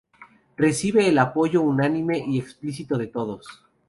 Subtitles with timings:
[0.57, 3.45] Recibe el apoyo unánime y explícito de todos.